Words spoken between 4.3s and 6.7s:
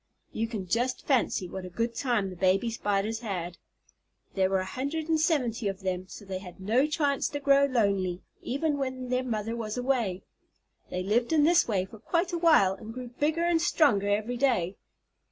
There were a hundred and seventy of them, so they had